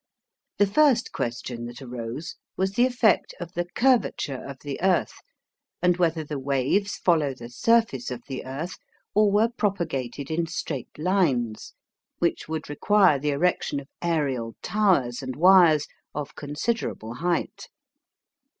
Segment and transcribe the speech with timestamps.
[0.57, 5.13] The first question that arose was the effect of the curvature of the Earth
[5.79, 8.77] and whether the waves follow the surface of the Earth
[9.13, 11.75] or were propagated in straight lines,
[12.17, 17.67] which would require the erection of aerial towers and wires of considerable height.